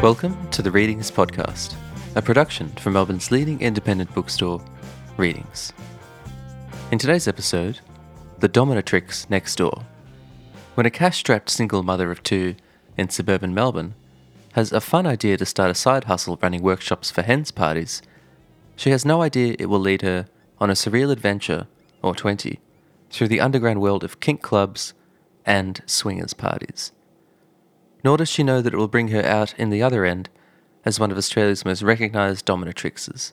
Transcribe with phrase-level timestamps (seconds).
[0.00, 1.74] Welcome to the Readings Podcast,
[2.14, 4.64] a production from Melbourne's leading independent bookstore,
[5.16, 5.72] Readings.
[6.92, 7.80] In today's episode,
[8.38, 9.82] The Dominatrix Next Door.
[10.76, 12.54] When a cash strapped single mother of two
[12.96, 13.96] in suburban Melbourne
[14.52, 18.00] has a fun idea to start a side hustle running workshops for hens parties,
[18.76, 20.26] she has no idea it will lead her
[20.60, 21.66] on a surreal adventure,
[22.02, 22.60] or 20,
[23.10, 24.94] through the underground world of kink clubs
[25.44, 26.92] and swingers parties
[28.04, 30.28] nor does she know that it will bring her out in the other end
[30.84, 33.32] as one of Australia's most recognised dominatrixes.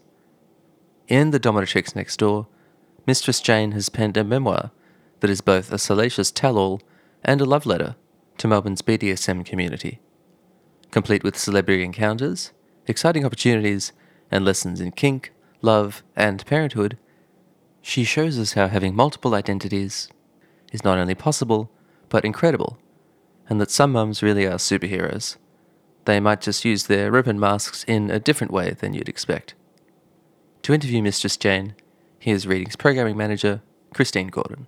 [1.07, 2.47] In The Dominatrix Next Door,
[3.05, 4.71] Mistress Jane has penned a memoir
[5.19, 6.81] that is both a salacious tell all
[7.23, 7.95] and a love letter
[8.39, 9.99] to Melbourne's BDSM community.
[10.91, 12.51] Complete with celebrity encounters,
[12.87, 13.93] exciting opportunities,
[14.31, 16.97] and lessons in kink, love, and parenthood,
[17.81, 20.09] she shows us how having multiple identities
[20.73, 21.69] is not only possible,
[22.09, 22.79] but incredible
[23.49, 25.37] and that some mums really are superheroes.
[26.05, 29.55] They might just use their ribbon masks in a different way than you'd expect.
[30.63, 31.75] To interview Mistress Jane,
[32.19, 33.61] here's Readings Programming Manager,
[33.93, 34.67] Christine Gordon.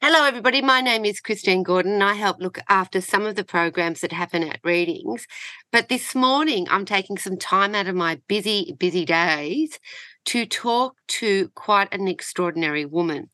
[0.00, 0.60] Hello, everybody.
[0.60, 4.10] My name is Christine Gordon, and I help look after some of the programs that
[4.10, 5.28] happen at Readings.
[5.70, 9.78] But this morning, I'm taking some time out of my busy, busy days
[10.24, 13.30] to talk to quite an extraordinary woman.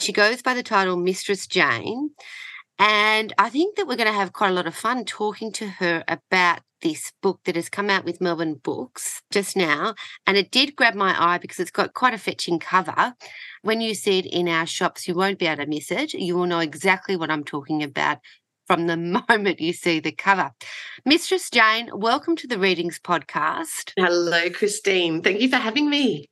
[0.00, 2.12] She goes by the title Mistress Jane,
[2.78, 5.68] and I think that we're going to have quite a lot of fun talking to
[5.68, 9.94] her about this book that has come out with Melbourne Books just now.
[10.26, 13.14] And it did grab my eye because it's got quite a fetching cover.
[13.62, 16.12] When you see it in our shops, you won't be able to miss it.
[16.12, 18.18] You will know exactly what I'm talking about
[18.66, 18.96] from the
[19.28, 20.50] moment you see the cover.
[21.04, 23.92] Mistress Jane, welcome to the Readings Podcast.
[23.96, 25.22] Hello, Christine.
[25.22, 26.26] Thank you for having me.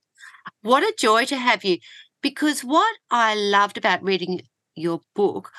[0.60, 1.78] What a joy to have you.
[2.20, 4.42] Because what I loved about reading
[4.74, 5.50] your book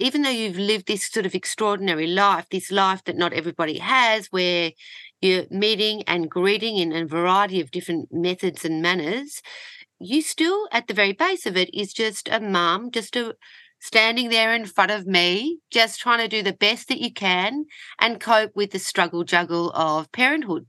[0.00, 4.26] even though you've lived this sort of extraordinary life, this life that not everybody has,
[4.28, 4.72] where
[5.20, 9.42] you're meeting and greeting in a variety of different methods and manners,
[9.98, 13.34] you still, at the very base of it, is just a mum, just a
[13.80, 17.64] standing there in front of me, just trying to do the best that you can
[17.98, 20.66] and cope with the struggle juggle of parenthood.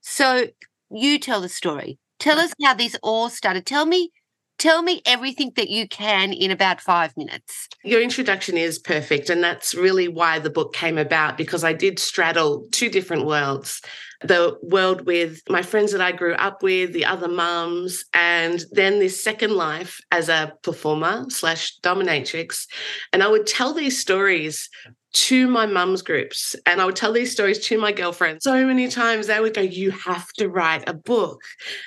[0.00, 0.48] So
[0.90, 1.98] you tell the story.
[2.18, 3.66] Tell us how this all started.
[3.66, 4.10] Tell me
[4.58, 7.68] Tell me everything that you can in about five minutes.
[7.82, 9.28] Your introduction is perfect.
[9.28, 13.80] And that's really why the book came about because I did straddle two different worlds
[14.24, 18.98] the world with my friends that I grew up with, the other mums, and then
[18.98, 22.66] this second life as a performer slash dominatrix.
[23.12, 24.70] And I would tell these stories
[25.14, 28.44] to my mum's groups and I would tell these stories to my girlfriends.
[28.44, 31.40] So many times they would go, You have to write a book.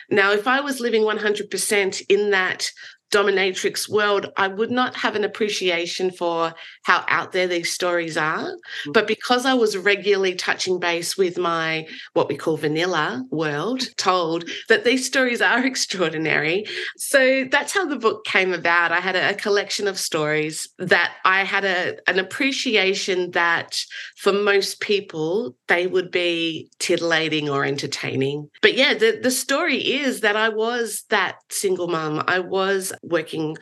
[0.10, 2.70] Now, if I was living 100% in that
[3.12, 6.54] dominatrix world, I would not have an appreciation for
[6.84, 8.44] how out there these stories are.
[8.46, 8.92] Mm-hmm.
[8.92, 14.50] But because I was regularly touching base with my what we call vanilla world, told
[14.70, 16.66] that these stories are extraordinary.
[16.98, 18.92] So that's how the book came about.
[18.92, 23.80] I had a, a collection of stories that I had a, an appreciation that
[24.18, 28.50] for most people they would be titillating or entertaining.
[28.62, 32.24] But yeah, the, the story is that I was that single mum.
[32.28, 33.58] I was working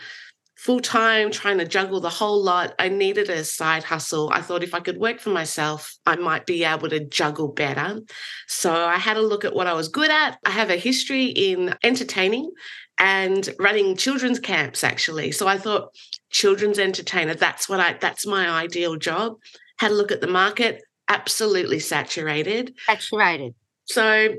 [0.57, 2.73] full time, trying to juggle the whole lot.
[2.79, 4.31] I needed a side hustle.
[4.34, 8.01] I thought if I could work for myself, I might be able to juggle better.
[8.47, 10.40] So I had a look at what I was good at.
[10.45, 12.51] I have a history in entertaining
[12.97, 15.31] and running children's camps actually.
[15.31, 15.94] So I thought
[16.29, 19.35] children's entertainer, that's what I that's my ideal job.
[19.78, 22.74] Had a look at the market, absolutely saturated.
[22.85, 23.53] Saturated.
[23.85, 24.35] So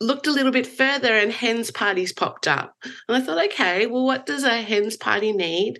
[0.00, 2.74] looked a little bit further and hens parties popped up.
[3.08, 5.78] And I thought, okay, well, what does a hens party need?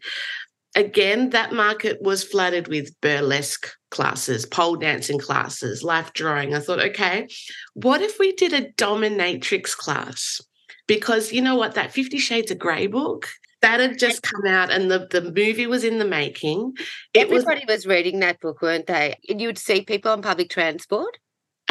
[0.76, 6.54] Again, that market was flooded with burlesque classes, pole dancing classes, life drawing.
[6.54, 7.28] I thought, okay,
[7.74, 10.40] what if we did a dominatrix class?
[10.86, 13.28] Because you know what, that Fifty Shades of Grey book,
[13.62, 16.74] that had just come out and the, the movie was in the making.
[17.14, 19.14] It Everybody was, was reading that book, weren't they?
[19.28, 21.18] And You would see people on public transport.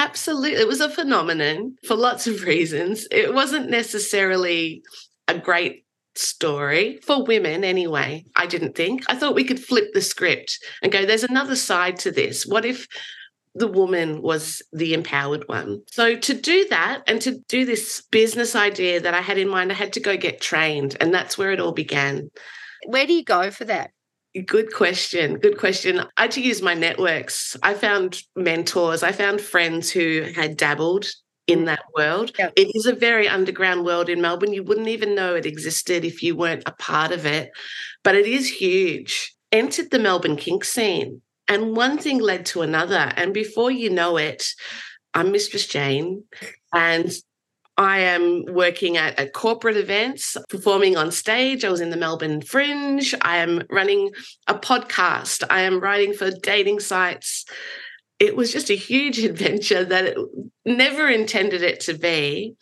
[0.04, 0.60] Absolutely.
[0.60, 3.08] It was a phenomenon for lots of reasons.
[3.10, 4.84] It wasn't necessarily
[5.30, 5.86] a great
[6.16, 9.04] story for women anyway, I didn't think.
[9.08, 12.46] I thought we could flip the script and go, there's another side to this.
[12.46, 12.86] What if
[13.56, 15.80] the woman was the empowered one?
[15.90, 19.72] So, to do that and to do this business idea that I had in mind,
[19.72, 20.98] I had to go get trained.
[21.00, 22.30] And that's where it all began.
[22.88, 23.92] Where do you go for that?
[24.46, 25.36] Good question.
[25.36, 26.00] Good question.
[26.18, 27.56] I had to use my networks.
[27.62, 31.08] I found mentors, I found friends who had dabbled
[31.46, 31.66] in mm.
[31.66, 32.32] that world.
[32.40, 34.54] It is a very underground world in Melbourne.
[34.54, 37.52] You wouldn't even know it existed if you weren't a part of it,
[38.04, 39.36] but it is huge.
[39.52, 41.22] Entered the Melbourne kink scene.
[41.48, 43.12] And one thing led to another.
[43.16, 44.48] And before you know it,
[45.14, 46.24] I'm Mistress Jane.
[46.74, 47.12] And
[47.78, 51.66] I am working at, at corporate events, performing on stage.
[51.66, 53.16] I was in the Melbourne Fringe.
[53.22, 54.12] I am running
[54.48, 55.44] a podcast.
[55.50, 57.46] I am writing for dating sites.
[58.20, 60.18] It was just a huge adventure that it
[60.66, 62.56] never intended it to be.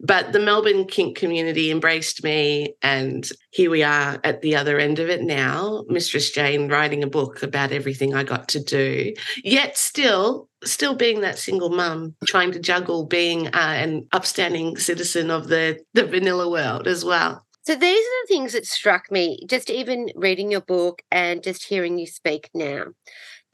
[0.00, 2.74] But the Melbourne kink community embraced me.
[2.82, 7.08] And here we are at the other end of it now, Mistress Jane writing a
[7.08, 9.12] book about everything I got to do.
[9.44, 15.30] Yet still, still being that single mum, trying to juggle being uh, an upstanding citizen
[15.30, 17.44] of the, the vanilla world as well.
[17.66, 21.64] So these are the things that struck me just even reading your book and just
[21.64, 22.88] hearing you speak now.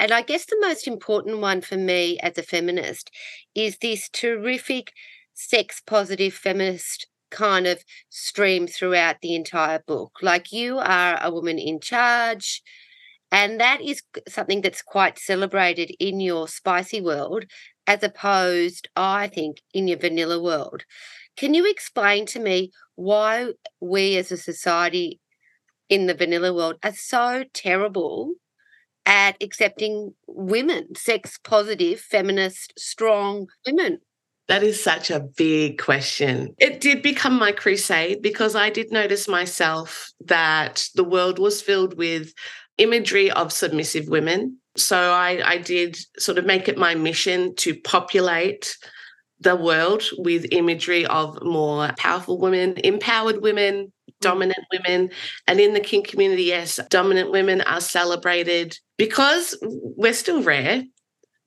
[0.01, 3.11] And I guess the most important one for me as a feminist
[3.55, 4.93] is this terrific
[5.35, 10.19] sex positive feminist kind of stream throughout the entire book.
[10.23, 12.63] Like you are a woman in charge,
[13.33, 17.45] and that is something that's quite celebrated in your spicy world,
[17.87, 20.85] as opposed, I think, in your vanilla world.
[21.37, 25.21] Can you explain to me why we as a society
[25.89, 28.35] in the vanilla world are so terrible
[29.07, 33.99] at accepting women, sex positive, feminist, strong women?
[34.49, 36.55] That is such a big question.
[36.59, 41.97] It did become my crusade because I did notice myself that the world was filled
[41.97, 42.35] with
[42.81, 44.59] imagery of submissive women.
[44.77, 48.77] So I, I did sort of make it my mission to populate
[49.41, 54.13] the world with imagery of more powerful women, empowered women, mm.
[54.21, 55.11] dominant women.
[55.47, 60.85] And in the kink community, yes, dominant women are celebrated because we're still rare.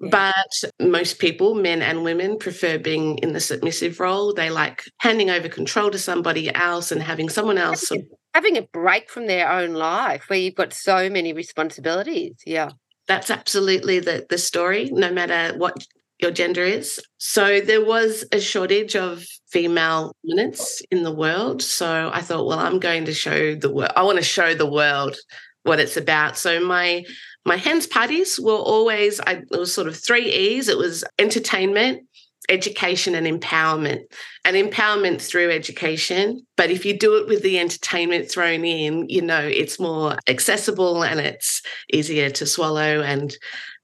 [0.10, 4.34] But most people, men and women, prefer being in the submissive role.
[4.34, 7.90] They like handing over control to somebody else and having someone else.
[8.34, 12.36] Having, a break from their own life where you've got so many responsibilities.
[12.46, 12.72] Yeah.
[13.08, 15.86] That's absolutely the, the story, no matter what
[16.20, 17.00] your gender is.
[17.18, 21.62] So there was a shortage of female minutes in the world.
[21.62, 23.92] So I thought, well, I'm going to show the world.
[23.96, 25.16] I want to show the world
[25.64, 26.38] what it's about.
[26.38, 27.04] So my
[27.46, 30.70] my hens parties were always I, it was sort of three E's.
[30.70, 32.08] It was entertainment,
[32.50, 34.02] education, and empowerment.
[34.46, 36.46] And empowerment through education.
[36.58, 41.04] But if you do it with the entertainment thrown in, you know, it's more accessible
[41.04, 41.62] and it's
[41.92, 43.02] easier to swallow.
[43.02, 43.36] And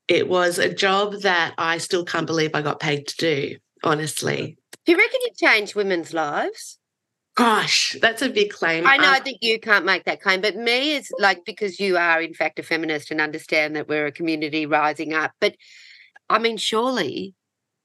[0.08, 4.58] it was a job that I still can't believe I got paid to do, honestly.
[4.86, 6.80] Do you reckon it changed women's lives?
[7.36, 8.86] Gosh, that's a big claim.
[8.86, 11.80] I know, um, I think you can't make that claim, but me is like because
[11.80, 15.32] you are, in fact, a feminist and understand that we're a community rising up.
[15.40, 15.56] But
[16.30, 17.34] I mean, surely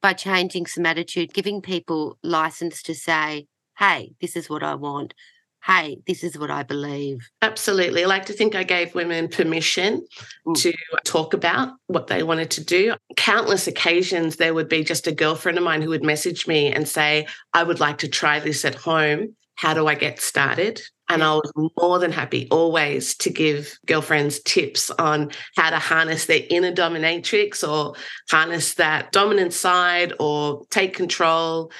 [0.05, 3.47] by changing some attitude, giving people license to say,
[3.79, 5.15] hey, this is what I want.
[5.63, 7.27] Hey, this is what I believe.
[7.41, 8.03] Absolutely.
[8.03, 10.05] I like to think I gave women permission
[10.45, 10.61] mm.
[10.61, 10.71] to
[11.05, 12.93] talk about what they wanted to do.
[13.17, 16.87] Countless occasions, there would be just a girlfriend of mine who would message me and
[16.87, 17.25] say,
[17.55, 20.81] I would like to try this at home how do I get started?
[21.07, 26.25] And I was more than happy always to give girlfriends tips on how to harness
[26.25, 27.93] their inner dominatrix or
[28.31, 31.71] harness that dominant side or take control.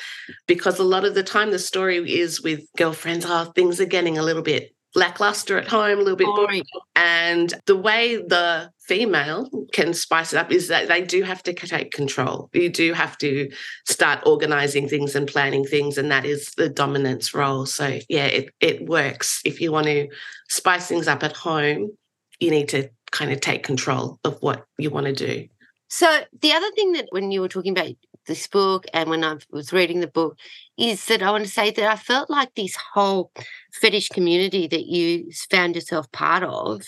[0.46, 4.18] Because a lot of the time, the story is with girlfriends, oh, things are getting
[4.20, 6.64] a little bit lackluster at home, a little bit boring.
[6.96, 11.54] And the way the female can spice it up is that they do have to
[11.54, 12.50] take control.
[12.54, 13.52] You do have to
[13.88, 17.66] start organizing things and planning things, and that is the dominance role.
[17.66, 19.42] So yeah, it it works.
[19.46, 20.08] If you want to
[20.50, 21.92] spice things up at home,
[22.40, 25.48] you need to kind of take control of what you want to do.
[25.88, 27.92] So the other thing that when you were talking about
[28.26, 30.38] this book and when I was reading the book
[30.78, 33.32] is that I want to say that I felt like this whole
[33.74, 36.82] fetish community that you found yourself part of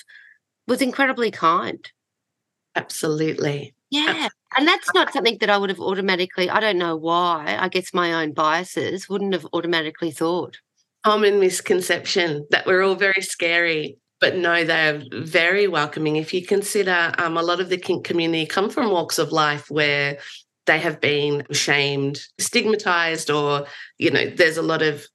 [0.67, 1.89] was incredibly kind.
[2.75, 3.73] Absolutely.
[3.89, 4.27] Yeah.
[4.57, 7.93] And that's not something that I would have automatically, I don't know why, I guess
[7.93, 10.57] my own biases wouldn't have automatically thought.
[11.03, 16.15] Common misconception that we're all very scary but no, they're very welcoming.
[16.15, 19.69] If you consider um, a lot of the kink community come from walks of life
[19.69, 20.17] where
[20.67, 23.65] they have been shamed, stigmatized, or,
[23.97, 25.07] you know, there's a lot of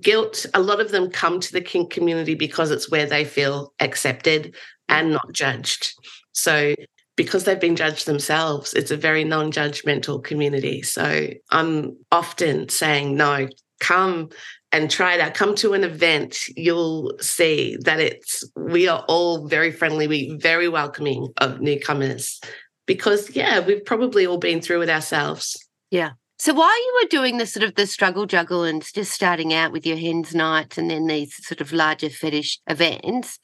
[0.00, 0.44] guilt.
[0.54, 4.56] A lot of them come to the kink community because it's where they feel accepted
[4.88, 5.92] and not judged.
[6.32, 6.74] So,
[7.16, 10.82] because they've been judged themselves, it's a very non judgmental community.
[10.82, 13.48] So, I'm often saying, no,
[13.80, 14.30] come
[14.72, 15.34] and try out.
[15.34, 20.68] Come to an event, you'll see that it's we are all very friendly, we very
[20.68, 22.40] welcoming of newcomers
[22.88, 25.56] because yeah, we've probably all been through it ourselves.
[25.92, 26.12] Yeah.
[26.40, 29.72] So while you were doing the sort of the struggle juggle and just starting out
[29.72, 33.38] with your hens nights and then these sort of larger fetish events,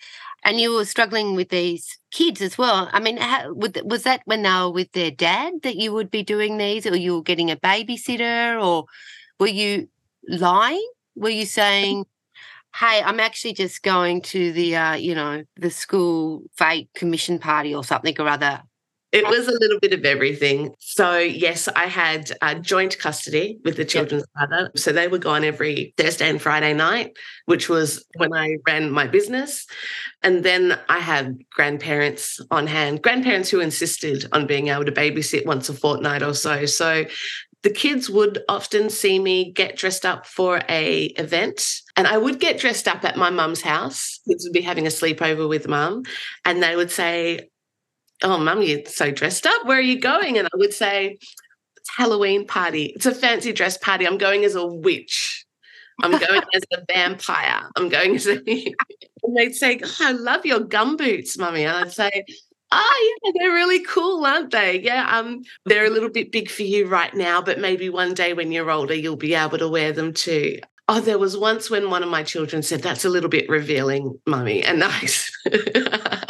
[0.44, 2.90] And you were struggling with these kids as well.
[2.92, 6.22] I mean, how, was that when they were with their dad that you would be
[6.22, 8.84] doing these, or you were getting a babysitter, or
[9.40, 9.88] were you
[10.28, 10.86] lying?
[11.16, 12.04] Were you saying,
[12.76, 17.74] "Hey, I'm actually just going to the, uh, you know, the school fete commission party
[17.74, 18.62] or something or other"?
[19.14, 20.74] It was a little bit of everything.
[20.80, 24.50] So, yes, I had a joint custody with the children's yep.
[24.50, 24.70] mother.
[24.74, 27.16] So they were gone every Thursday and Friday night,
[27.46, 29.66] which was when I ran my business.
[30.24, 35.46] And then I had grandparents on hand, grandparents who insisted on being able to babysit
[35.46, 36.66] once a fortnight or so.
[36.66, 37.04] So
[37.62, 42.38] the kids would often see me get dressed up for a event and i would
[42.38, 46.02] get dressed up at my mum's house kids would be having a sleepover with mum
[46.44, 47.48] and they would say
[48.22, 49.66] oh, mum, you're so dressed up.
[49.66, 50.38] Where are you going?
[50.38, 51.18] And I would say,
[51.76, 52.92] it's Halloween party.
[52.96, 54.06] It's a fancy dress party.
[54.06, 55.44] I'm going as a witch.
[56.02, 57.68] I'm going as a vampire.
[57.76, 58.36] I'm going as a.
[59.22, 61.64] and they'd say, oh, I love your gum boots, mummy.
[61.64, 62.24] And I'd say,
[62.76, 64.80] Oh yeah, they're really cool, aren't they?
[64.80, 68.32] Yeah, um, they're a little bit big for you right now, but maybe one day
[68.32, 70.58] when you're older, you'll be able to wear them too.
[70.88, 74.18] Oh, there was once when one of my children said, "That's a little bit revealing,
[74.26, 75.06] mummy," and I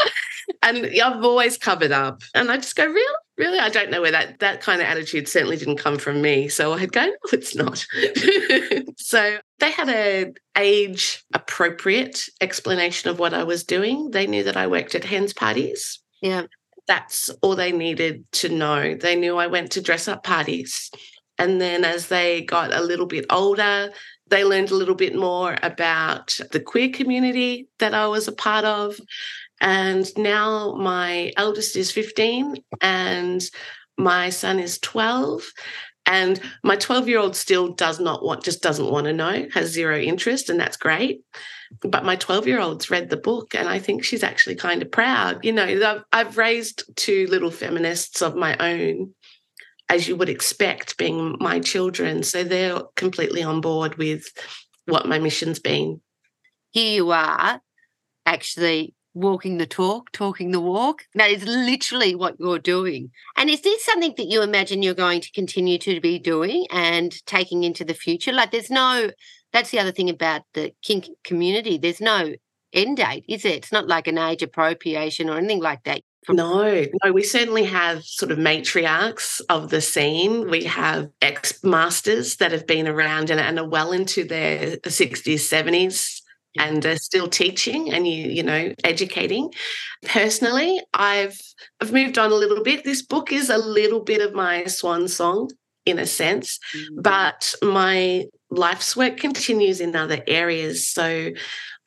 [0.65, 2.23] and I've always covered up.
[2.35, 3.15] And I just go, really?
[3.37, 3.59] Really?
[3.59, 6.49] I don't know where that that kind of attitude certainly didn't come from me.
[6.49, 7.85] So I'd go, no, it's not.
[8.97, 14.11] so they had a age appropriate explanation of what I was doing.
[14.11, 16.01] They knew that I worked at hens parties.
[16.23, 16.47] Yeah.
[16.87, 18.95] That's all they needed to know.
[18.95, 20.91] They knew I went to dress up parties.
[21.39, 23.91] And then as they got a little bit older,
[24.29, 28.65] they learned a little bit more about the queer community that I was a part
[28.65, 28.99] of
[29.61, 33.43] and now my eldest is 15 and
[33.97, 35.43] my son is 12.
[36.07, 39.71] And my 12 year old still does not want, just doesn't want to know, has
[39.71, 41.23] zero interest, and that's great.
[41.81, 44.91] But my 12 year old's read the book, and I think she's actually kind of
[44.91, 45.43] proud.
[45.45, 49.15] You know, I've, I've raised two little feminists of my own,
[49.89, 52.23] as you would expect, being my children.
[52.23, 54.27] So they're completely on board with
[54.85, 56.03] what my mission's been.
[56.73, 57.63] Here you are,
[58.27, 61.05] actually walking the talk, talking the walk.
[61.15, 63.11] That is literally what you're doing.
[63.37, 67.15] And is this something that you imagine you're going to continue to be doing and
[67.27, 68.33] taking into the future?
[68.33, 69.11] Like, there's no,
[69.53, 71.79] that's the other thing about the kink community.
[71.79, 72.35] There's no
[72.73, 73.55] end date, is it?
[73.55, 76.01] It's not like an age appropriation or anything like that.
[76.29, 80.49] No, no, we certainly have sort of matriarchs of the scene.
[80.49, 85.21] We have ex masters that have been around and, and are well into their 60s,
[85.23, 86.23] 70s
[86.59, 89.53] and are still teaching and you you know educating.
[90.05, 91.39] Personally i've
[91.81, 92.85] i've moved on a little bit.
[92.85, 95.51] This book is a little bit of my swan song
[95.87, 97.03] in a sense mm-hmm.
[97.03, 100.89] but my life's work continues in other areas.
[100.89, 101.31] So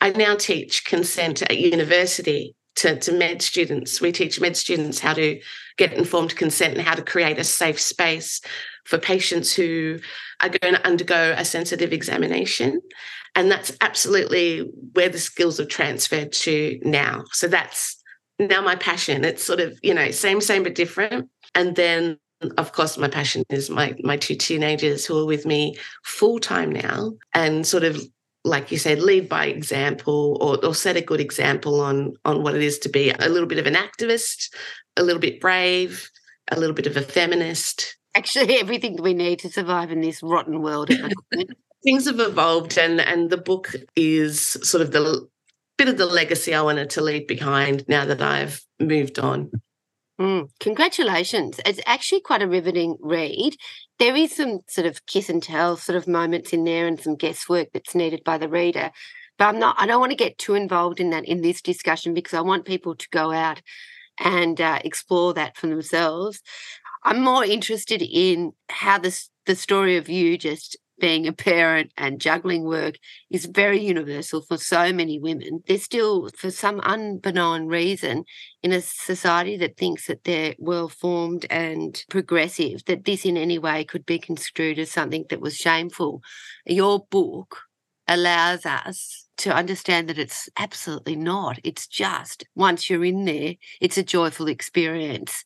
[0.02, 4.00] i now teach consent at university to, to med students.
[4.00, 5.40] We teach med students how to
[5.78, 8.42] get informed consent and how to create a safe space
[8.86, 10.00] for patients who
[10.42, 12.82] are going to undergo a sensitive examination
[13.38, 17.24] and that's absolutely where the skills have transferred to now.
[17.34, 17.96] So that's
[18.40, 19.24] now my passion.
[19.24, 21.30] It's sort of, you know, same, same, but different.
[21.54, 22.18] And then
[22.58, 26.72] of course my passion is my my two teenagers who are with me full time
[26.72, 28.00] now and sort of
[28.44, 32.54] like you said lead by example or, or set a good example on on what
[32.54, 34.54] it is to be a little bit of an activist
[34.98, 36.12] a little bit brave
[36.52, 40.62] a little bit of a feminist actually everything we need to survive in this rotten
[40.62, 40.92] world
[41.88, 45.26] things have evolved and and the book is sort of the
[45.78, 49.52] bit of the legacy I wanted to leave behind now that I've moved on.
[50.20, 51.62] Mm, congratulations.
[51.66, 53.56] It's actually quite a riveting read.
[54.00, 57.16] There is some sort of kiss and tell sort of moments in there and some
[57.16, 58.92] guesswork that's needed by the reader.
[59.38, 62.14] But I'm not I don't want to get too involved in that in this discussion
[62.14, 63.62] because I want people to go out
[64.20, 66.42] and uh, explore that for themselves.
[67.06, 72.20] I'm more interested in how this the story of you just being a parent and
[72.20, 72.96] juggling work
[73.30, 75.64] is very universal for so many women.
[75.68, 78.26] They're still, for some unbeknown reason,
[78.64, 83.60] in a society that thinks that they're well formed and progressive, that this in any
[83.60, 86.22] way could be construed as something that was shameful.
[86.66, 87.60] Your book
[88.08, 91.60] allows us to understand that it's absolutely not.
[91.64, 95.44] It's just once you're in there, it's a joyful experience.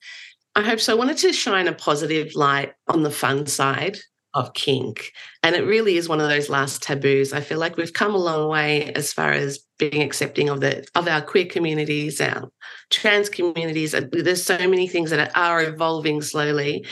[0.55, 0.93] I hope so.
[0.93, 3.97] I wanted to shine a positive light on the fun side
[4.33, 5.11] of kink.
[5.43, 7.33] And it really is one of those last taboos.
[7.33, 10.85] I feel like we've come a long way as far as being accepting of the
[10.95, 12.49] of our queer communities, our
[12.89, 13.95] trans communities.
[14.11, 16.85] There's so many things that are evolving slowly.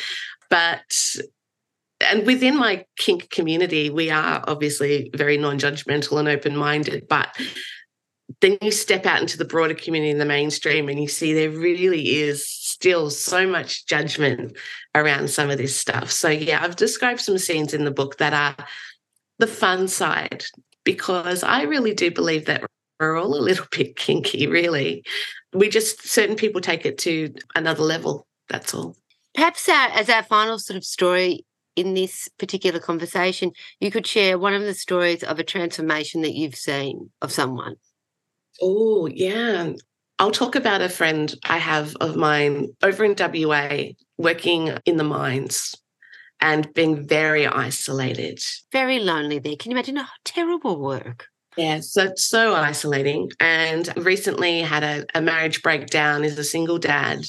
[0.50, 0.82] But
[2.02, 7.36] and within my kink community, we are obviously very non-judgmental and open-minded, but
[8.42, 11.50] then you step out into the broader community in the mainstream and you see there
[11.50, 14.56] really is still so much judgment
[14.96, 16.12] around some of this stuff.
[16.12, 18.66] So, yeah, I've described some scenes in the book that are
[19.40, 20.46] the fun side
[20.84, 22.64] because I really do believe that
[23.00, 25.04] we're all a little bit kinky, really.
[25.54, 28.28] We just, certain people take it to another level.
[28.48, 28.96] That's all.
[29.34, 31.46] Perhaps as our final sort of story
[31.76, 36.34] in this particular conversation, you could share one of the stories of a transformation that
[36.34, 37.76] you've seen of someone.
[38.62, 39.74] Oh, yeah.
[40.20, 45.04] I'll talk about a friend I have of mine over in WA working in the
[45.04, 45.76] mines
[46.42, 48.40] and being very isolated.
[48.72, 49.56] Very lonely there.
[49.56, 49.98] Can you imagine?
[49.98, 51.28] Oh, terrible work.
[51.58, 53.30] Yeah, so so isolating.
[53.40, 57.26] And recently had a, a marriage breakdown as a single dad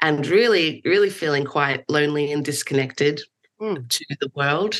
[0.00, 3.20] and really, really feeling quite lonely and disconnected
[3.60, 3.88] mm.
[3.88, 4.76] to the world.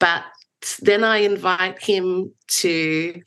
[0.00, 0.24] But
[0.80, 3.22] then I invite him to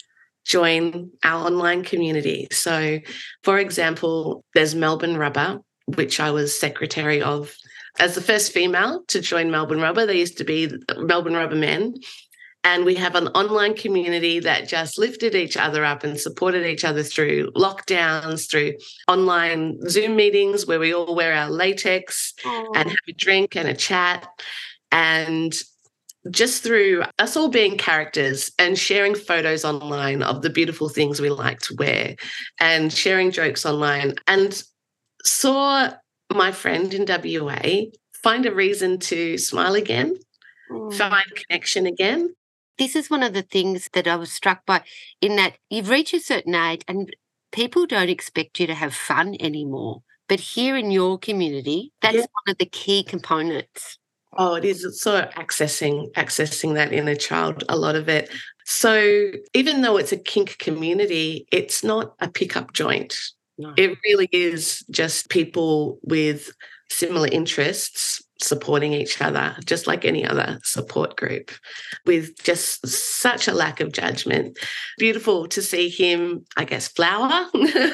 [0.46, 2.48] join our online community.
[2.52, 3.00] So,
[3.44, 5.60] for example, there's Melbourne Rubber,
[5.96, 7.56] which I was secretary of
[8.00, 10.06] as the first female to join Melbourne Rubber.
[10.06, 11.96] There used to be Melbourne Rubber Men.
[12.64, 16.84] And we have an online community that just lifted each other up and supported each
[16.84, 18.74] other through lockdowns, through
[19.08, 23.76] online Zoom meetings where we all wear our latex and have a drink and a
[23.76, 24.28] chat.
[24.92, 25.56] And
[26.32, 31.30] just through us all being characters and sharing photos online of the beautiful things we
[31.30, 32.16] like to wear
[32.60, 34.64] and sharing jokes online and
[35.24, 35.92] saw
[36.34, 37.86] my friend in WA
[38.26, 40.18] find a reason to smile again,
[40.72, 40.94] mm.
[40.96, 42.34] find connection again.
[42.80, 44.82] This is one of the things that I was struck by
[45.22, 47.16] in that you've reached a certain age and
[47.52, 50.02] people don't expect you to have fun anymore.
[50.28, 52.22] But here in your community, that's yeah.
[52.22, 54.00] one of the key components.
[54.38, 54.84] Oh, it is.
[54.84, 58.30] It's sort of accessing accessing that inner child, a lot of it.
[58.66, 63.16] So even though it's a kink community, it's not a pickup joint.
[63.58, 63.74] No.
[63.78, 66.52] It really is just people with
[66.90, 71.52] similar interests supporting each other, just like any other support group,
[72.06, 74.58] with just such a lack of judgment.
[74.98, 77.48] Beautiful to see him, I guess, flower,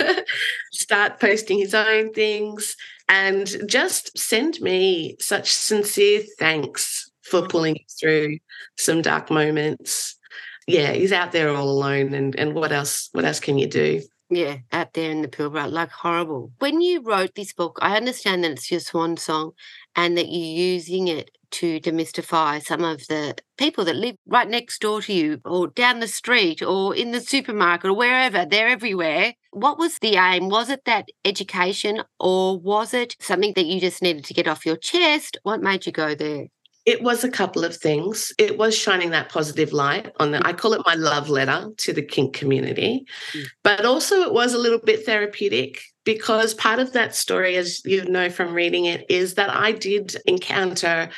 [0.72, 2.76] start posting his own things,
[3.12, 8.38] and just send me such sincere thanks for pulling through
[8.78, 10.18] some dark moments.
[10.66, 13.10] Yeah, he's out there all alone, and and what else?
[13.12, 14.02] What else can you do?
[14.30, 16.54] Yeah, out there in the Pilbara, like horrible.
[16.60, 19.52] When you wrote this book, I understand that it's your swan song
[19.98, 24.82] and that you're using it to demystify some of the people that live right next
[24.82, 28.46] door to you or down the street or in the supermarket or wherever.
[28.46, 29.34] They're everywhere.
[29.52, 30.50] What was the aim?
[30.50, 34.66] Was it that education or was it something that you just needed to get off
[34.66, 35.38] your chest?
[35.44, 36.48] What made you go there?
[36.86, 38.34] It was a couple of things.
[38.40, 41.94] It was shining that positive light on the, I call it my love letter to
[41.94, 43.06] the kink community.
[43.34, 43.46] Mm.
[43.64, 48.04] But also, it was a little bit therapeutic because part of that story, as you
[48.06, 51.10] know from reading it, is that I did encounter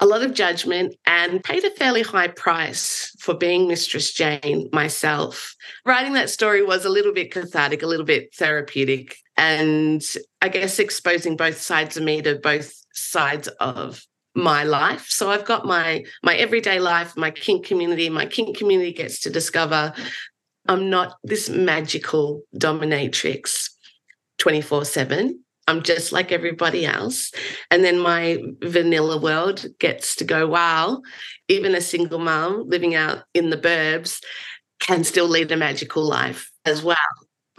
[0.00, 5.54] a lot of judgment and paid a fairly high price for being Mistress Jane myself.
[5.84, 10.02] Writing that story was a little bit cathartic, a little bit therapeutic, and
[10.40, 15.06] I guess exposing both sides of me to both sides of my life.
[15.08, 18.08] So I've got my my everyday life, my kink community.
[18.08, 19.92] My kink community gets to discover
[20.68, 23.70] I'm not this magical dominatrix
[24.38, 25.40] 24/7.
[25.66, 27.30] I'm just like everybody else.
[27.70, 31.02] And then my vanilla world gets to go, wow,
[31.48, 34.22] even a single mom living out in the burbs
[34.80, 36.96] can still lead a magical life as well.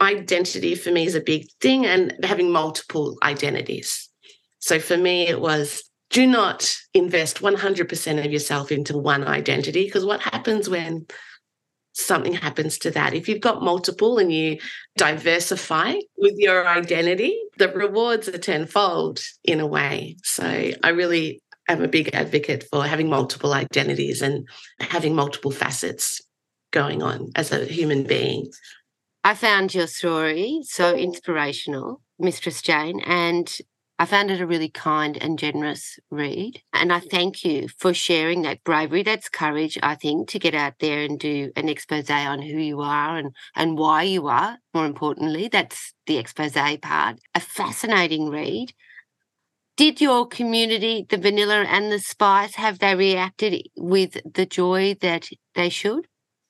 [0.00, 4.08] Identity for me is a big thing and having multiple identities.
[4.58, 10.04] So for me, it was do not invest 100% of yourself into one identity because
[10.04, 11.06] what happens when
[12.04, 13.14] something happens to that?
[13.14, 14.58] If you've got multiple and you
[14.96, 20.16] diversify with your identity, the rewards are tenfold in a way.
[20.22, 24.48] So I really am a big advocate for having multiple identities and
[24.80, 26.20] having multiple facets
[26.72, 28.50] going on as a human being.
[29.22, 33.52] I found your story so inspirational, Mistress Jane, and
[34.00, 36.62] I found it a really kind and generous read.
[36.72, 39.02] And I thank you for sharing that bravery.
[39.02, 42.80] That's courage, I think, to get out there and do an expose on who you
[42.80, 44.56] are and, and why you are.
[44.72, 47.18] More importantly, that's the expose part.
[47.34, 48.72] A fascinating read.
[49.76, 55.28] Did your community, the vanilla and the spice, have they reacted with the joy that
[55.54, 56.06] they should?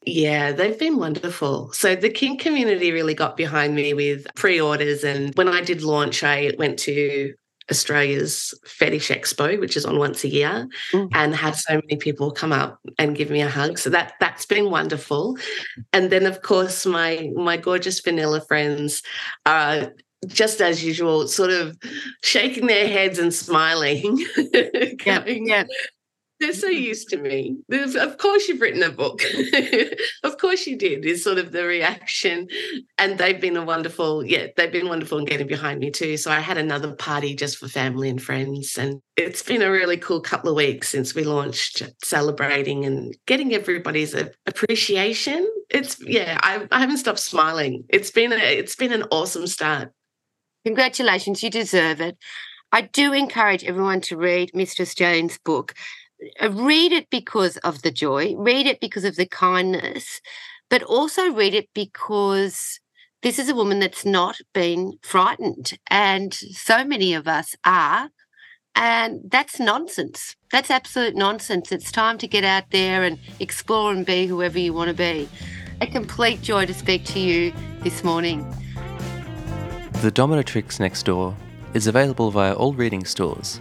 [0.06, 1.72] Yeah, they've been wonderful.
[1.72, 5.04] So the kink community really got behind me with pre orders.
[5.04, 7.34] And when I did launch, I went to
[7.70, 11.08] Australia's Fetish Expo, which is on once a year, mm.
[11.12, 13.78] and had so many people come up and give me a hug.
[13.78, 15.36] So that that's been wonderful.
[15.92, 19.02] And then of course my my gorgeous vanilla friends
[19.46, 19.92] are
[20.26, 21.78] just as usual, sort of
[22.22, 24.16] shaking their heads and smiling.
[24.52, 25.64] going, yeah, yeah.
[26.40, 27.58] They're so used to me.
[27.70, 29.20] Of course, you've written a book.
[30.24, 32.48] of course, you did, is sort of the reaction.
[32.96, 36.16] And they've been a wonderful, yeah, they've been wonderful in getting behind me too.
[36.16, 38.78] So I had another party just for family and friends.
[38.78, 43.52] And it's been a really cool couple of weeks since we launched celebrating and getting
[43.52, 44.14] everybody's
[44.46, 45.46] appreciation.
[45.68, 47.84] It's, yeah, I, I haven't stopped smiling.
[47.90, 49.92] It's been, a, it's been an awesome start.
[50.64, 52.16] Congratulations, you deserve it.
[52.72, 55.74] I do encourage everyone to read Mistress Jane's book.
[56.40, 60.20] Uh, read it because of the joy, read it because of the kindness,
[60.68, 62.80] but also read it because
[63.22, 65.78] this is a woman that's not been frightened.
[65.88, 68.10] And so many of us are.
[68.76, 70.36] And that's nonsense.
[70.52, 71.72] That's absolute nonsense.
[71.72, 75.28] It's time to get out there and explore and be whoever you want to be.
[75.80, 78.48] A complete joy to speak to you this morning.
[80.02, 81.36] The Dominatrix Next Door
[81.74, 83.60] is available via all Readings stores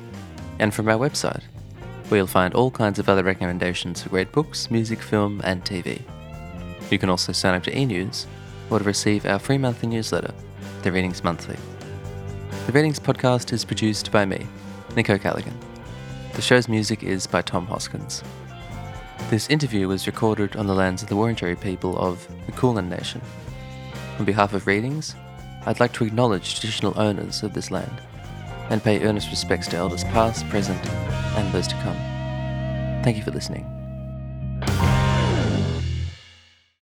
[0.59, 1.43] and from our website,
[2.09, 6.01] where you'll find all kinds of other recommendations for great books, music, film, and TV.
[6.89, 8.25] You can also sign up to e news
[8.69, 10.33] or to receive our free monthly newsletter,
[10.81, 11.57] The Readings Monthly.
[12.65, 14.47] The Readings podcast is produced by me,
[14.95, 15.57] Nico Callaghan.
[16.33, 18.23] The show's music is by Tom Hoskins.
[19.29, 23.21] This interview was recorded on the lands of the Wurundjeri people of the Kulin Nation.
[24.17, 25.15] On behalf of Readings,
[25.67, 28.01] I'd like to acknowledge traditional owners of this land
[28.69, 30.85] and pay earnest respects to elders past, present,
[31.37, 31.97] and those to come.
[33.03, 33.78] Thank you for listening.